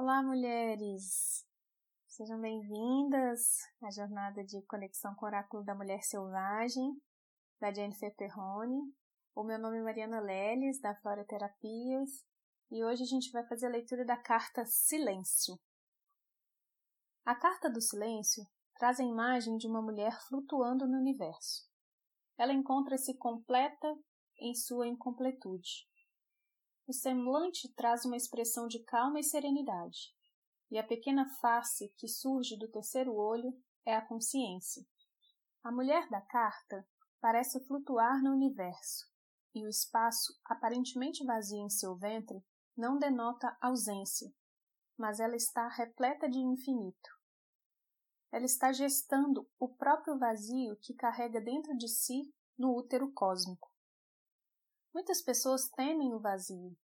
Olá, 0.00 0.22
mulheres! 0.22 1.44
Sejam 2.06 2.40
bem-vindas 2.40 3.58
à 3.82 3.90
jornada 3.90 4.44
de 4.44 4.62
conexão 4.62 5.12
com 5.16 5.24
o 5.24 5.28
Oráculo 5.28 5.64
da 5.64 5.74
Mulher 5.74 6.04
Selvagem, 6.04 6.96
da 7.60 7.72
Jennifer 7.72 8.14
Perrone. 8.14 8.94
O 9.34 9.42
meu 9.42 9.58
nome 9.58 9.78
é 9.78 9.82
Mariana 9.82 10.20
Leles, 10.20 10.80
da 10.80 10.94
Flora 10.94 11.24
Terapias, 11.24 12.24
e 12.70 12.84
hoje 12.84 13.02
a 13.02 13.06
gente 13.06 13.32
vai 13.32 13.44
fazer 13.48 13.66
a 13.66 13.70
leitura 13.70 14.04
da 14.04 14.16
carta 14.16 14.64
Silêncio. 14.64 15.58
A 17.24 17.34
carta 17.34 17.68
do 17.68 17.80
silêncio 17.80 18.46
traz 18.78 19.00
a 19.00 19.04
imagem 19.04 19.56
de 19.56 19.66
uma 19.66 19.82
mulher 19.82 20.16
flutuando 20.28 20.86
no 20.86 20.96
universo. 20.96 21.68
Ela 22.38 22.52
encontra-se 22.52 23.14
completa 23.14 23.92
em 24.38 24.54
sua 24.54 24.86
incompletude. 24.86 25.88
O 26.88 26.92
semblante 26.94 27.68
traz 27.74 28.06
uma 28.06 28.16
expressão 28.16 28.66
de 28.66 28.82
calma 28.82 29.20
e 29.20 29.22
serenidade, 29.22 30.10
e 30.70 30.78
a 30.78 30.82
pequena 30.82 31.28
face 31.34 31.92
que 31.98 32.08
surge 32.08 32.56
do 32.56 32.66
terceiro 32.66 33.14
olho 33.14 33.52
é 33.84 33.94
a 33.94 34.00
consciência. 34.00 34.82
A 35.62 35.70
mulher 35.70 36.08
da 36.08 36.22
carta 36.22 36.88
parece 37.20 37.62
flutuar 37.66 38.22
no 38.22 38.32
universo, 38.32 39.06
e 39.54 39.66
o 39.66 39.68
espaço 39.68 40.32
aparentemente 40.46 41.22
vazio 41.26 41.58
em 41.58 41.68
seu 41.68 41.94
ventre 41.94 42.42
não 42.74 42.98
denota 42.98 43.54
ausência, 43.60 44.32
mas 44.96 45.20
ela 45.20 45.36
está 45.36 45.68
repleta 45.68 46.26
de 46.26 46.38
infinito. 46.38 47.10
Ela 48.32 48.46
está 48.46 48.72
gestando 48.72 49.46
o 49.58 49.68
próprio 49.68 50.18
vazio 50.18 50.74
que 50.76 50.94
carrega 50.94 51.38
dentro 51.38 51.76
de 51.76 51.86
si 51.86 52.32
no 52.56 52.74
útero 52.74 53.12
cósmico. 53.12 53.70
Muitas 54.94 55.22
pessoas 55.22 55.68
temem 55.68 56.12
o 56.14 56.18
vazio 56.18 56.76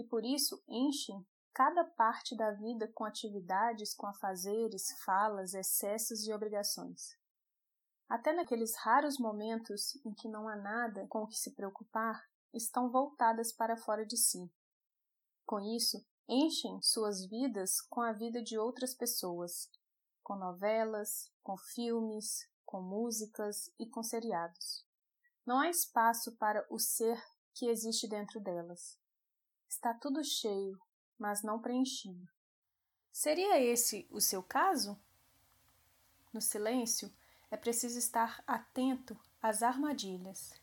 e 0.00 0.04
por 0.04 0.24
isso 0.24 0.62
enchem 0.66 1.26
cada 1.52 1.84
parte 1.84 2.34
da 2.34 2.52
vida 2.52 2.90
com 2.94 3.04
atividades, 3.04 3.94
com 3.94 4.06
afazeres, 4.06 4.98
falas, 5.04 5.52
excessos 5.52 6.26
e 6.26 6.32
obrigações. 6.32 7.18
Até 8.08 8.32
naqueles 8.32 8.74
raros 8.76 9.18
momentos 9.18 9.94
em 10.06 10.14
que 10.14 10.26
não 10.26 10.48
há 10.48 10.56
nada 10.56 11.06
com 11.08 11.22
o 11.22 11.26
que 11.26 11.36
se 11.36 11.54
preocupar, 11.54 12.24
estão 12.54 12.90
voltadas 12.90 13.52
para 13.52 13.76
fora 13.76 14.06
de 14.06 14.16
si. 14.16 14.50
Com 15.44 15.60
isso, 15.60 16.02
enchem 16.26 16.80
suas 16.80 17.26
vidas 17.26 17.82
com 17.82 18.00
a 18.00 18.12
vida 18.12 18.42
de 18.42 18.58
outras 18.58 18.94
pessoas, 18.94 19.70
com 20.22 20.34
novelas, 20.34 21.30
com 21.42 21.58
filmes, 21.58 22.48
com 22.64 22.80
músicas 22.80 23.70
e 23.78 23.86
com 23.86 24.02
seriados. 24.02 24.84
Não 25.44 25.58
há 25.58 25.68
espaço 25.68 26.36
para 26.36 26.66
o 26.70 26.78
ser 26.78 27.22
que 27.54 27.66
existe 27.66 28.08
dentro 28.08 28.40
delas. 28.40 28.99
Está 29.70 29.94
tudo 29.94 30.24
cheio, 30.24 30.76
mas 31.16 31.42
não 31.44 31.60
preenchido. 31.60 32.28
Seria 33.12 33.60
esse 33.60 34.04
o 34.10 34.20
seu 34.20 34.42
caso? 34.42 34.98
No 36.32 36.40
silêncio, 36.40 37.10
é 37.52 37.56
preciso 37.56 37.96
estar 37.96 38.42
atento 38.48 39.16
às 39.40 39.62
armadilhas. 39.62 40.60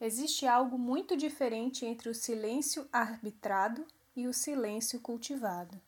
Existe 0.00 0.46
algo 0.46 0.78
muito 0.78 1.16
diferente 1.16 1.84
entre 1.84 2.08
o 2.08 2.14
silêncio 2.14 2.88
arbitrado 2.92 3.84
e 4.14 4.28
o 4.28 4.32
silêncio 4.32 5.00
cultivado. 5.00 5.82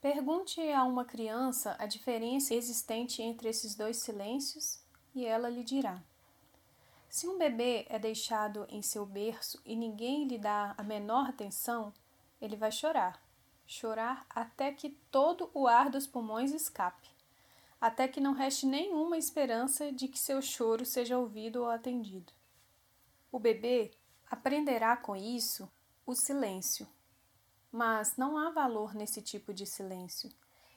Pergunte 0.00 0.60
a 0.70 0.84
uma 0.84 1.04
criança 1.04 1.74
a 1.76 1.86
diferença 1.86 2.54
existente 2.54 3.20
entre 3.20 3.48
esses 3.48 3.74
dois 3.74 3.96
silêncios 3.96 4.80
e 5.12 5.26
ela 5.26 5.48
lhe 5.50 5.64
dirá. 5.64 6.00
Se 7.12 7.28
um 7.28 7.36
bebê 7.36 7.84
é 7.90 7.98
deixado 7.98 8.64
em 8.70 8.80
seu 8.80 9.04
berço 9.04 9.60
e 9.66 9.76
ninguém 9.76 10.26
lhe 10.26 10.38
dá 10.38 10.74
a 10.78 10.82
menor 10.82 11.28
atenção, 11.28 11.92
ele 12.40 12.56
vai 12.56 12.72
chorar. 12.72 13.22
Chorar 13.66 14.24
até 14.30 14.72
que 14.72 14.88
todo 15.10 15.50
o 15.52 15.68
ar 15.68 15.90
dos 15.90 16.06
pulmões 16.06 16.52
escape, 16.52 17.10
até 17.78 18.08
que 18.08 18.18
não 18.18 18.32
reste 18.32 18.64
nenhuma 18.64 19.18
esperança 19.18 19.92
de 19.92 20.08
que 20.08 20.18
seu 20.18 20.40
choro 20.40 20.86
seja 20.86 21.18
ouvido 21.18 21.56
ou 21.56 21.68
atendido. 21.68 22.32
O 23.30 23.38
bebê 23.38 23.90
aprenderá 24.30 24.96
com 24.96 25.14
isso 25.14 25.70
o 26.06 26.14
silêncio. 26.14 26.88
Mas 27.70 28.16
não 28.16 28.38
há 28.38 28.48
valor 28.48 28.94
nesse 28.94 29.20
tipo 29.20 29.52
de 29.52 29.66
silêncio. 29.66 30.32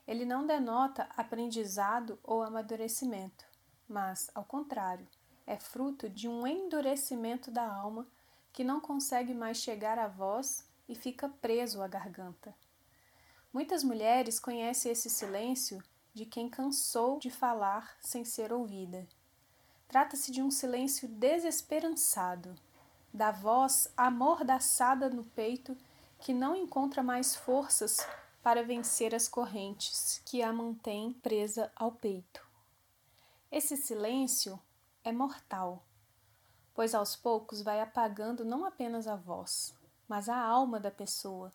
Ele 0.06 0.26
não 0.26 0.46
denota 0.46 1.08
aprendizado 1.16 2.20
ou 2.22 2.44
amadurecimento, 2.44 3.46
mas, 3.88 4.30
ao 4.36 4.44
contrário, 4.44 5.08
é 5.48 5.58
fruto 5.58 6.10
de 6.10 6.28
um 6.28 6.46
endurecimento 6.46 7.52
da 7.52 7.68
alma 7.68 8.08
que 8.52 8.64
não 8.64 8.80
consegue 8.80 9.34
mais 9.34 9.58
chegar 9.58 10.00
à 10.00 10.08
voz 10.08 10.68
e 10.88 10.96
fica 10.96 11.28
preso 11.28 11.82
à 11.82 11.88
garganta. 11.88 12.56
Muitas 13.52 13.84
mulheres 13.84 14.40
conhecem 14.40 14.92
esse 14.92 15.10
silêncio 15.10 15.84
de 16.14 16.26
quem 16.26 16.50
cansou 16.50 17.20
de 17.20 17.30
falar 17.30 17.98
sem 18.02 18.24
ser 18.24 18.52
ouvida. 18.52 19.08
Trata-se 19.88 20.32
de 20.32 20.42
um 20.42 20.50
silêncio 20.50 21.08
desesperançado, 21.08 22.56
da 23.14 23.32
voz 23.32 23.92
amordaçada 23.96 25.10
no 25.10 25.24
peito 25.24 25.78
que 26.20 26.34
não 26.34 26.56
encontra 26.56 27.04
mais 27.04 27.36
forças 27.36 28.06
para 28.42 28.64
vencer 28.64 29.14
as 29.14 29.28
correntes 29.28 30.22
que 30.26 30.42
a 30.42 30.52
mantêm 30.52 31.14
presa 31.14 31.72
ao 31.76 31.92
peito. 31.92 32.46
Esse 33.52 33.78
silêncio 33.78 34.60
é 35.06 35.12
mortal, 35.12 35.86
pois 36.74 36.96
aos 36.96 37.16
poucos 37.16 37.62
vai 37.62 37.80
apagando 37.80 38.44
não 38.44 38.66
apenas 38.66 39.08
a 39.08 39.16
voz, 39.16 39.78
mas 40.08 40.28
a 40.28 40.36
alma 40.36 40.80
da 40.80 40.90
pessoa. 40.90 41.54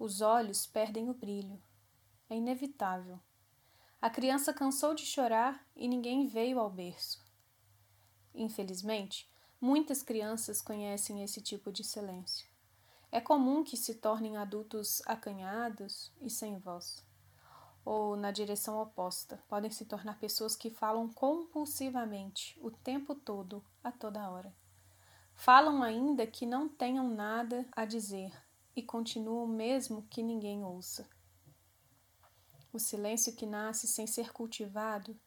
Os 0.00 0.20
olhos 0.20 0.66
perdem 0.66 1.08
o 1.08 1.14
brilho. 1.14 1.62
É 2.28 2.34
inevitável. 2.34 3.20
A 4.00 4.10
criança 4.10 4.52
cansou 4.52 4.94
de 4.94 5.06
chorar 5.06 5.64
e 5.76 5.86
ninguém 5.86 6.26
veio 6.26 6.58
ao 6.58 6.68
berço. 6.68 7.24
Infelizmente, 8.34 9.30
muitas 9.60 10.02
crianças 10.02 10.60
conhecem 10.60 11.22
esse 11.22 11.40
tipo 11.40 11.70
de 11.70 11.84
silêncio. 11.84 12.48
É 13.12 13.20
comum 13.20 13.62
que 13.62 13.76
se 13.76 13.94
tornem 13.94 14.36
adultos 14.36 15.00
acanhados 15.06 16.10
e 16.20 16.28
sem 16.28 16.58
voz 16.58 17.04
ou 17.84 18.16
na 18.16 18.30
direção 18.30 18.80
oposta. 18.80 19.42
Podem 19.48 19.70
se 19.70 19.84
tornar 19.84 20.18
pessoas 20.18 20.54
que 20.54 20.70
falam 20.70 21.08
compulsivamente 21.08 22.58
o 22.60 22.70
tempo 22.70 23.14
todo, 23.14 23.64
a 23.82 23.90
toda 23.90 24.30
hora. 24.30 24.54
Falam 25.34 25.82
ainda 25.82 26.26
que 26.26 26.46
não 26.46 26.68
tenham 26.68 27.08
nada 27.08 27.66
a 27.72 27.84
dizer 27.84 28.32
e 28.76 28.82
continuam 28.82 29.46
mesmo 29.46 30.06
que 30.08 30.22
ninguém 30.22 30.64
ouça. 30.64 31.08
O 32.72 32.78
silêncio 32.78 33.34
que 33.34 33.44
nasce 33.44 33.86
sem 33.86 34.06
ser 34.06 34.32
cultivado, 34.32 35.18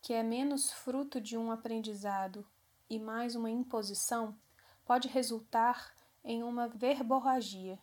que 0.00 0.12
é 0.12 0.22
menos 0.22 0.70
fruto 0.70 1.20
de 1.20 1.36
um 1.36 1.50
aprendizado 1.50 2.46
e 2.88 2.98
mais 2.98 3.34
uma 3.34 3.50
imposição, 3.50 4.38
pode 4.84 5.08
resultar 5.08 5.92
em 6.24 6.42
uma 6.42 6.68
verborragia, 6.68 7.78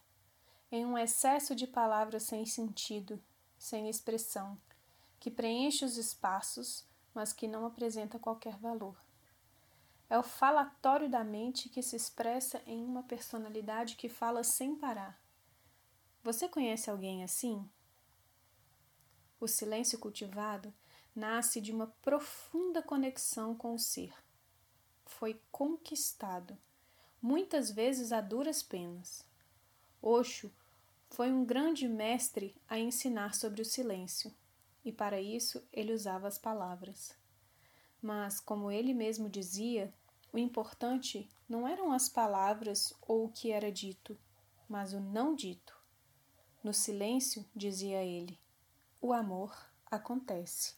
em 0.72 0.86
um 0.86 0.98
excesso 0.98 1.54
de 1.54 1.68
palavras 1.68 2.24
sem 2.24 2.46
sentido 2.46 3.22
sem 3.64 3.90
expressão, 3.90 4.58
que 5.22 5.32
preenche 5.32 5.86
os 5.86 5.96
espaços, 5.96 6.86
mas 7.14 7.32
que 7.32 7.48
não 7.48 7.66
apresenta 7.66 8.20
qualquer 8.20 8.58
valor. 8.58 8.94
É 10.10 10.20
o 10.20 10.22
falatório 10.22 11.10
da 11.10 11.24
mente 11.24 11.70
que 11.70 11.82
se 11.82 11.96
expressa 11.96 12.62
em 12.68 12.84
uma 12.84 13.04
personalidade 13.04 13.96
que 13.96 14.10
fala 14.10 14.44
sem 14.44 14.76
parar. 14.76 15.18
Você 16.22 16.50
conhece 16.50 16.90
alguém 16.90 17.24
assim? 17.24 17.66
O 19.40 19.48
silêncio 19.48 19.98
cultivado 19.98 20.74
nasce 21.16 21.62
de 21.62 21.72
uma 21.72 21.88
profunda 22.02 22.84
conexão 22.84 23.56
com 23.56 23.74
o 23.74 23.80
ser. 23.80 24.14
Foi 25.06 25.40
conquistado, 25.54 26.58
muitas 27.22 27.72
vezes 27.72 28.12
a 28.12 28.20
duras 28.20 28.62
penas. 28.62 29.26
Osho 30.02 30.52
foi 31.14 31.32
um 31.32 31.46
grande 31.46 31.88
mestre 31.88 32.56
a 32.68 32.80
ensinar 32.80 33.36
sobre 33.36 33.62
o 33.62 33.66
silêncio, 33.66 34.34
e 34.84 34.92
para 34.92 35.22
isso 35.22 35.64
ele 35.72 35.94
usava 35.94 36.28
as 36.28 36.40
palavras. 36.40 37.16
Mas, 38.02 38.40
como 38.40 38.72
ele 38.72 38.96
mesmo 38.96 39.30
dizia, 39.30 39.94
o 40.32 40.40
importante 40.40 41.30
não 41.48 41.68
eram 41.68 41.92
as 41.92 42.10
palavras 42.10 42.96
ou 43.00 43.26
o 43.26 43.30
que 43.30 43.52
era 43.52 43.72
dito, 43.72 44.18
mas 44.68 44.92
o 44.92 45.00
não 45.00 45.36
dito. 45.36 45.80
No 46.64 46.74
silêncio, 46.74 47.46
dizia 47.56 48.04
ele, 48.04 48.40
o 49.00 49.14
amor 49.14 49.56
acontece. 49.86 50.74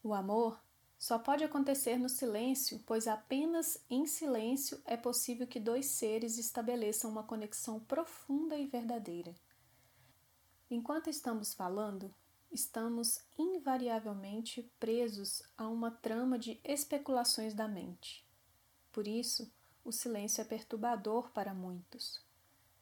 O 0.00 0.14
amor 0.14 0.62
só 0.98 1.18
pode 1.18 1.44
acontecer 1.44 1.98
no 1.98 2.08
silêncio, 2.08 2.82
pois 2.86 3.06
apenas 3.06 3.84
em 3.90 4.06
silêncio 4.06 4.80
é 4.84 4.96
possível 4.96 5.46
que 5.46 5.60
dois 5.60 5.86
seres 5.86 6.38
estabeleçam 6.38 7.10
uma 7.10 7.22
conexão 7.22 7.78
profunda 7.80 8.56
e 8.56 8.66
verdadeira. 8.66 9.34
Enquanto 10.70 11.10
estamos 11.10 11.52
falando, 11.52 12.14
estamos 12.50 13.20
invariavelmente 13.38 14.62
presos 14.80 15.42
a 15.58 15.68
uma 15.68 15.90
trama 15.90 16.38
de 16.38 16.58
especulações 16.64 17.52
da 17.52 17.68
mente. 17.68 18.26
Por 18.90 19.06
isso, 19.06 19.52
o 19.84 19.92
silêncio 19.92 20.40
é 20.40 20.44
perturbador 20.44 21.30
para 21.32 21.52
muitos. 21.52 22.22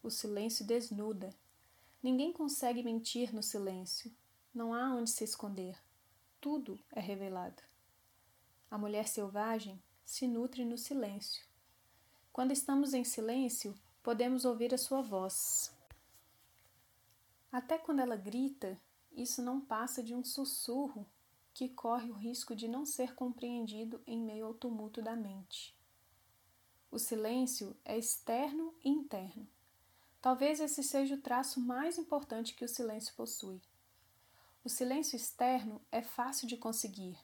O 0.03 0.11
silêncio 0.11 0.65
desnuda. 0.65 1.35
Ninguém 2.03 2.33
consegue 2.33 2.83
mentir 2.83 3.35
no 3.35 3.43
silêncio. 3.43 4.13
Não 4.55 4.75
há 4.75 4.95
onde 4.95 5.11
se 5.11 5.25
esconder. 5.25 5.77
Tudo 6.41 6.79
é 6.93 7.01
revelado. 7.01 7.63
A 8.73 8.79
mulher 8.79 9.07
selvagem 9.07 9.79
se 10.03 10.27
nutre 10.27 10.65
no 10.65 10.79
silêncio. 10.79 11.45
Quando 12.33 12.53
estamos 12.53 12.95
em 12.95 13.05
silêncio, 13.05 13.79
podemos 14.03 14.47
ouvir 14.47 14.73
a 14.73 14.79
sua 14.79 15.03
voz. 15.03 15.71
Até 17.53 17.77
quando 17.77 18.01
ela 18.01 18.17
grita, 18.17 18.81
isso 19.13 19.43
não 19.43 19.61
passa 19.61 20.03
de 20.03 20.15
um 20.15 20.25
sussurro 20.25 21.07
que 21.53 21.69
corre 21.69 22.11
o 22.11 22.15
risco 22.15 22.57
de 22.57 22.67
não 22.67 22.87
ser 22.87 23.15
compreendido 23.15 24.03
em 24.07 24.19
meio 24.19 24.47
ao 24.47 24.55
tumulto 24.55 25.03
da 25.03 25.15
mente. 25.15 25.79
O 26.91 26.99
silêncio 26.99 27.77
é 27.85 27.99
externo 27.99 28.75
e 28.83 28.89
interno. 28.89 29.47
Talvez 30.19 30.61
esse 30.61 30.83
seja 30.83 31.17
o 31.17 31.21
traço 31.21 31.61
mais 31.61 31.99
importante 31.99 32.55
que 32.55 32.65
o 32.65 32.69
silêncio 32.69 33.15
possui. 33.17 33.61
O 34.65 34.71
silêncio 34.71 35.15
externo 35.15 35.79
é 35.93 36.01
fácil 36.01 36.49
de 36.49 36.57
conseguir. 36.57 37.19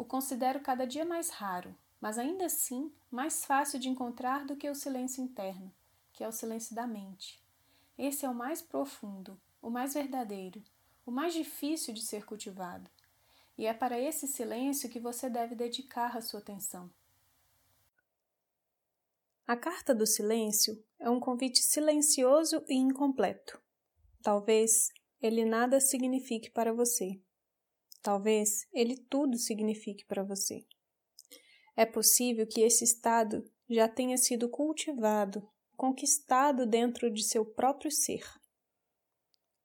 O 0.00 0.04
considero 0.06 0.60
cada 0.60 0.86
dia 0.86 1.04
mais 1.04 1.28
raro, 1.28 1.76
mas 2.00 2.16
ainda 2.16 2.46
assim 2.46 2.90
mais 3.10 3.44
fácil 3.44 3.78
de 3.78 3.90
encontrar 3.90 4.46
do 4.46 4.56
que 4.56 4.70
o 4.70 4.74
silêncio 4.74 5.22
interno, 5.22 5.70
que 6.14 6.24
é 6.24 6.26
o 6.26 6.32
silêncio 6.32 6.74
da 6.74 6.86
mente. 6.86 7.38
Esse 7.98 8.24
é 8.24 8.30
o 8.30 8.34
mais 8.34 8.62
profundo, 8.62 9.38
o 9.60 9.68
mais 9.68 9.92
verdadeiro, 9.92 10.64
o 11.04 11.10
mais 11.10 11.34
difícil 11.34 11.92
de 11.92 12.00
ser 12.00 12.24
cultivado. 12.24 12.90
E 13.58 13.66
é 13.66 13.74
para 13.74 14.00
esse 14.00 14.26
silêncio 14.26 14.88
que 14.88 14.98
você 14.98 15.28
deve 15.28 15.54
dedicar 15.54 16.16
a 16.16 16.22
sua 16.22 16.40
atenção. 16.40 16.90
A 19.46 19.54
carta 19.54 19.94
do 19.94 20.06
silêncio 20.06 20.82
é 20.98 21.10
um 21.10 21.20
convite 21.20 21.62
silencioso 21.62 22.64
e 22.66 22.74
incompleto. 22.74 23.60
Talvez 24.22 24.88
ele 25.20 25.44
nada 25.44 25.78
signifique 25.78 26.50
para 26.50 26.72
você. 26.72 27.20
Talvez 28.02 28.66
ele 28.72 28.96
tudo 28.96 29.36
signifique 29.36 30.04
para 30.06 30.22
você. 30.22 30.66
É 31.76 31.84
possível 31.84 32.46
que 32.46 32.60
esse 32.60 32.84
estado 32.84 33.44
já 33.68 33.88
tenha 33.88 34.16
sido 34.16 34.48
cultivado, 34.48 35.48
conquistado 35.76 36.66
dentro 36.66 37.10
de 37.10 37.22
seu 37.22 37.44
próprio 37.44 37.90
ser. 37.90 38.24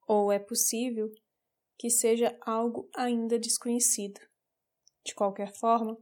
Ou 0.08 0.32
é 0.32 0.40
possível 0.40 1.12
que 1.78 1.90
seja 1.90 2.38
algo 2.42 2.90
ainda 2.96 3.40
desconhecido. 3.40 4.20
De 5.04 5.14
qualquer 5.14 5.54
forma, 5.54 5.98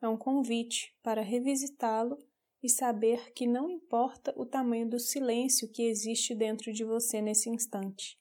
é 0.00 0.08
um 0.08 0.16
convite 0.16 0.94
para 1.02 1.22
revisitá-lo 1.22 2.18
e 2.62 2.68
saber 2.68 3.32
que 3.32 3.46
não 3.46 3.70
importa 3.70 4.34
o 4.36 4.44
tamanho 4.44 4.88
do 4.88 4.98
silêncio 4.98 5.70
que 5.70 5.82
existe 5.82 6.34
dentro 6.34 6.72
de 6.72 6.84
você 6.84 7.20
nesse 7.20 7.48
instante. 7.48 8.18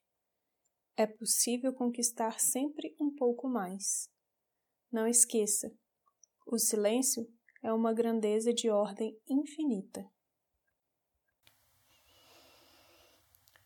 É 0.97 1.05
possível 1.05 1.73
conquistar 1.73 2.39
sempre 2.39 2.95
um 2.99 3.13
pouco 3.13 3.49
mais. 3.49 4.09
Não 4.91 5.05
esqueça, 5.05 5.75
o 6.47 6.57
silêncio 6.57 7.27
é 7.61 7.73
uma 7.73 7.91
grandeza 7.91 8.53
de 8.53 8.69
ordem 8.69 9.19
infinita. 9.27 10.09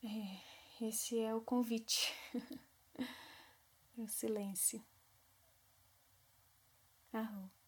É, 0.01 0.85
esse 0.87 1.19
é 1.19 1.35
o 1.35 1.41
convite. 1.41 2.13
o 3.97 4.07
silêncio. 4.07 4.81
Arro. 7.11 7.58